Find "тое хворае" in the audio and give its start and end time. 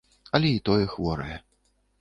0.69-1.37